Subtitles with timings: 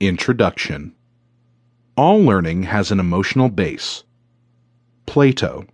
[0.00, 0.94] Introduction
[1.94, 4.02] All learning has an emotional base.
[5.04, 5.66] Plato.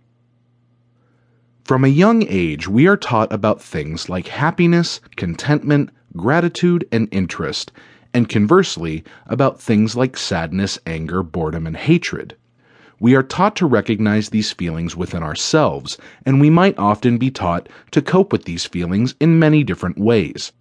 [1.63, 7.71] From a young age, we are taught about things like happiness, contentment, gratitude, and interest,
[8.13, 12.35] and conversely, about things like sadness, anger, boredom, and hatred.
[12.99, 17.69] We are taught to recognize these feelings within ourselves, and we might often be taught
[17.91, 20.51] to cope with these feelings in many different ways.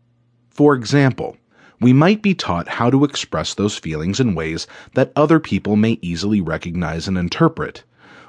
[0.50, 1.36] For example,
[1.80, 5.98] we might be taught how to express those feelings in ways that other people may
[6.00, 7.84] easily recognize and interpret.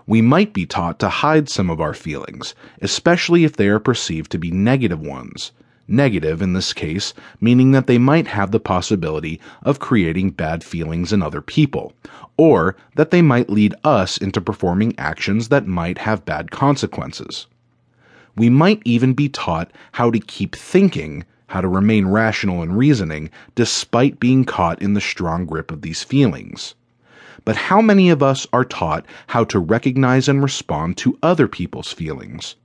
[0.05, 4.31] We might be taught to hide some of our feelings, especially if they are perceived
[4.31, 5.51] to be negative ones.
[5.89, 11.13] Negative, in this case, meaning that they might have the possibility of creating bad feelings
[11.13, 11.93] in other people,
[12.35, 17.47] or that they might lead us into performing actions that might have bad consequences.
[18.35, 23.29] We might even be taught how to keep thinking, how to remain rational in reasoning,
[23.55, 26.75] despite being caught in the strong grip of these feelings.
[27.45, 31.93] But how many of us are taught how to recognize and respond to other people's
[31.93, 32.55] feelings?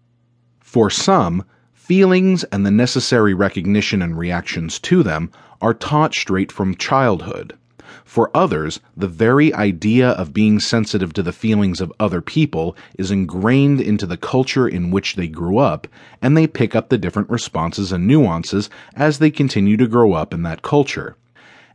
[0.60, 5.30] For some, feelings and the necessary recognition and reactions to them
[5.60, 7.56] are taught straight from childhood.
[8.04, 13.10] For others, the very idea of being sensitive to the feelings of other people is
[13.10, 15.86] ingrained into the culture in which they grew up,
[16.22, 20.32] and they pick up the different responses and nuances as they continue to grow up
[20.32, 21.16] in that culture.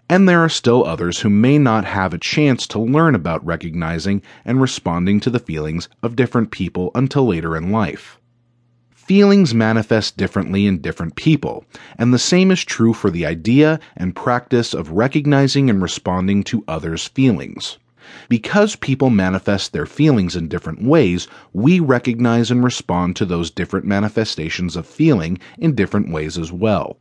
[0.09, 4.21] And there are still others who may not have a chance to learn about recognizing
[4.45, 8.17] and responding to the feelings of different people until later in life.
[9.07, 11.63] Feelings manifest differently in different people,
[11.97, 16.65] and the same is true for the idea and practice of recognizing and responding to
[16.67, 17.77] others' feelings.
[18.27, 23.85] Because people manifest their feelings in different ways, we recognize and respond to those different
[23.85, 26.97] manifestations of feeling in different ways as well.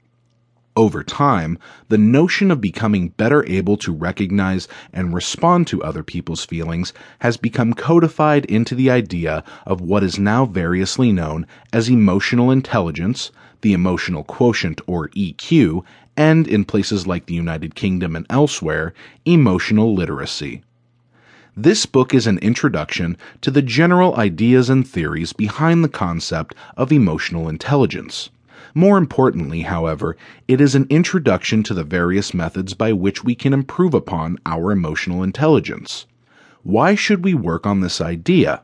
[0.79, 6.45] Over time, the notion of becoming better able to recognize and respond to other people's
[6.45, 12.51] feelings has become codified into the idea of what is now variously known as emotional
[12.51, 13.31] intelligence,
[13.63, 15.83] the emotional quotient or EQ,
[16.15, 18.93] and in places like the United Kingdom and elsewhere,
[19.25, 20.63] emotional literacy.
[21.57, 26.93] This book is an introduction to the general ideas and theories behind the concept of
[26.93, 28.29] emotional intelligence.
[28.75, 30.17] More importantly, however,
[30.49, 34.73] it is an introduction to the various methods by which we can improve upon our
[34.73, 36.07] emotional intelligence.
[36.63, 38.63] Why should we work on this idea?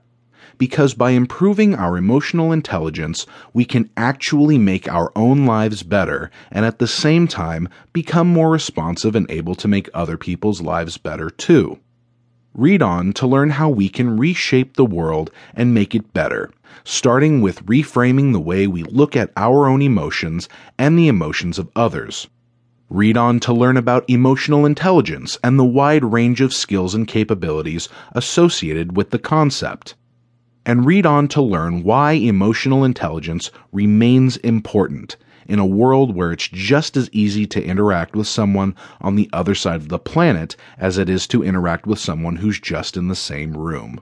[0.58, 6.64] Because by improving our emotional intelligence, we can actually make our own lives better and
[6.64, 11.30] at the same time become more responsive and able to make other people's lives better
[11.30, 11.78] too.
[12.54, 16.50] Read on to learn how we can reshape the world and make it better,
[16.84, 21.70] starting with reframing the way we look at our own emotions and the emotions of
[21.74, 22.28] others.
[22.90, 27.88] Read on to learn about emotional intelligence and the wide range of skills and capabilities
[28.12, 29.94] associated with the concept.
[30.66, 35.16] And read on to learn why emotional intelligence remains important
[35.48, 39.54] in a world where it's just as easy to interact with someone on the other
[39.54, 43.14] side of the planet as it is to interact with someone who's just in the
[43.16, 44.00] same room.